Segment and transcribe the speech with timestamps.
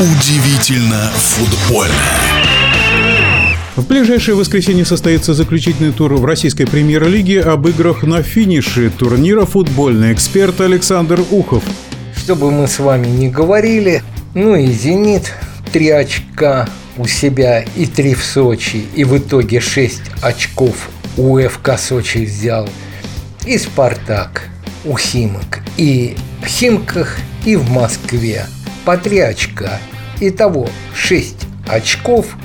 [0.00, 1.92] Удивительно футбольно.
[3.74, 10.12] В ближайшее воскресенье состоится заключительный тур в российской премьер-лиге об играх на финише турнира футбольный
[10.12, 11.64] эксперт Александр Ухов.
[12.16, 15.32] Что бы мы с вами не говорили, ну и «Зенит»
[15.72, 21.76] три очка у себя и три в Сочи, и в итоге шесть очков у ФК
[21.76, 22.68] Сочи взял,
[23.44, 24.44] и «Спартак»
[24.84, 28.46] у Химок, и в Химках, и в Москве
[28.88, 29.80] по три очка.
[30.20, 32.36] Итого шесть очков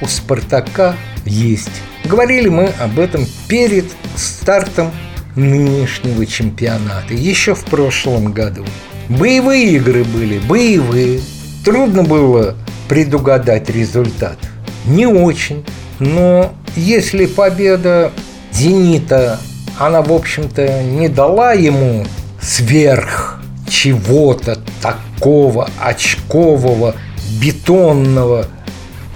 [0.00, 1.82] у «Спартака» есть.
[2.04, 4.92] Говорили мы об этом перед стартом
[5.34, 8.64] нынешнего чемпионата, еще в прошлом году.
[9.08, 11.20] Боевые игры были, боевые.
[11.64, 12.54] Трудно было
[12.88, 14.38] предугадать результат.
[14.86, 15.64] Не очень.
[15.98, 18.12] Но если победа
[18.52, 19.40] «Зенита»,
[19.78, 22.06] она, в общем-то, не дала ему
[22.40, 26.94] сверх чего-то такого очкового,
[27.40, 28.46] бетонного,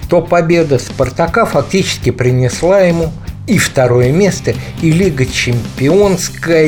[0.09, 3.11] то победа «Спартака» фактически принесла ему
[3.47, 6.65] и второе место, и Лига Чемпионское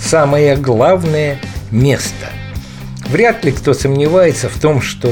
[0.00, 1.38] самое главное
[1.70, 2.26] место.
[3.08, 5.10] Вряд ли кто сомневается в том, что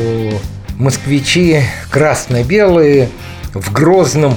[0.78, 1.60] москвичи
[1.90, 3.08] красно-белые
[3.54, 4.36] в Грозном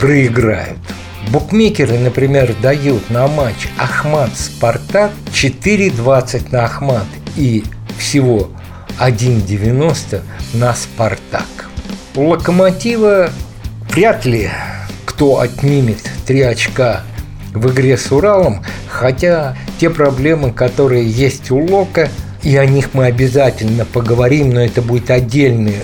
[0.00, 0.78] проиграют.
[1.28, 7.06] Букмекеры, например, дают на матч Ахмат-Спартак 4,20 на Ахмат
[7.36, 7.62] и
[7.98, 8.50] всего
[9.00, 10.20] 1,90
[10.52, 11.70] на Спартак.
[12.14, 13.30] У Локомотива
[13.88, 14.50] вряд ли
[15.06, 17.02] кто отнимет 3 очка
[17.54, 22.08] в игре с Уралом, хотя те проблемы, которые есть у Лока,
[22.42, 25.76] и о них мы обязательно поговорим, но это будет отдельный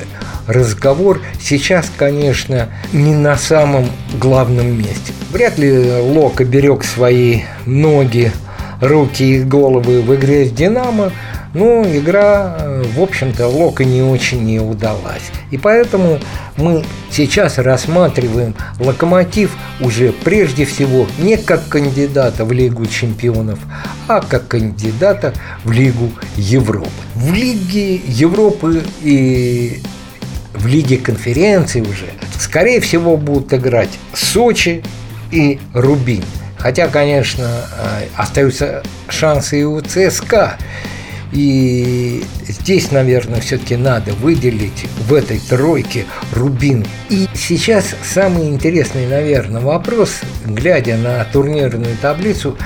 [0.47, 3.89] разговор, сейчас, конечно, не на самом
[4.21, 5.13] главном месте.
[5.33, 8.31] Вряд ли Лока берег свои ноги,
[8.81, 11.13] руки и головы в игре с «Динамо»,
[11.53, 12.57] но игра,
[12.87, 15.31] в общем-то, Лока не очень не удалась.
[15.51, 16.19] И поэтому
[16.57, 23.59] мы сейчас рассматриваем «Локомотив» уже прежде всего не как кандидата в Лигу чемпионов,
[24.09, 25.35] а как кандидата
[25.65, 26.91] в Лигу Европы.
[27.15, 29.83] В Лиге Европы и
[30.55, 32.07] в Лиге конференции уже,
[32.39, 34.83] скорее всего, будут играть Сочи
[35.31, 36.25] и Рубин.
[36.59, 40.57] Хотя, конечно, э, остаются шансы и у ЦСКА.
[41.33, 46.87] И здесь, наверное, все-таки надо выделить в этой тройке Рубин.
[47.11, 52.57] И сейчас самый интересный, наверное, вопрос, глядя на турнирную таблицу,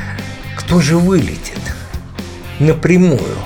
[0.56, 1.58] кто же вылетит
[2.60, 3.36] напрямую?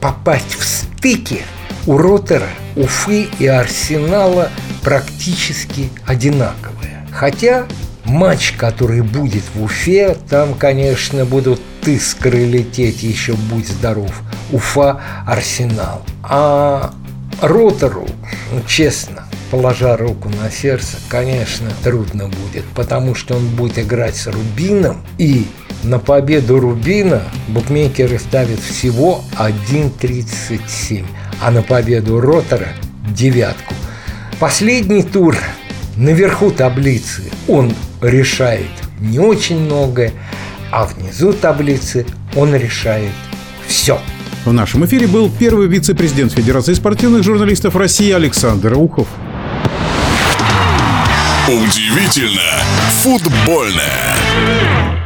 [0.00, 1.42] Попасть в стыки
[1.86, 4.50] у Ротера, Уфы и Арсенала
[4.82, 7.06] практически одинаковые.
[7.10, 7.66] Хотя
[8.04, 14.12] матч, который будет в Уфе, там, конечно, будут искры лететь, еще будь здоров.
[14.52, 16.02] Уфа, Арсенал.
[16.22, 16.92] А
[17.40, 18.06] Ротору,
[18.52, 24.26] ну, честно, положа руку на сердце, конечно, трудно будет, потому что он будет играть с
[24.26, 25.46] Рубином, и
[25.82, 31.04] на победу Рубина букмекеры ставят всего 1.37,
[31.42, 32.68] а на победу Ротора–
[33.14, 33.74] девятку.
[34.40, 35.36] Последний тур
[35.96, 40.12] наверху таблицы он решает не очень многое,
[40.70, 43.12] а внизу таблицы он решает
[43.66, 44.00] все.
[44.44, 49.08] В нашем эфире был первый вице-президент Федерации спортивных журналистов России Александр Ухов.
[51.48, 52.42] Удивительно
[53.02, 55.03] футбольное.